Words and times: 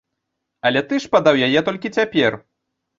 Але 0.69 0.81
ты 0.87 0.99
ж 1.05 1.13
падаў 1.17 1.39
яе 1.47 1.65
толькі 1.71 1.95
цяпер! 2.01 2.43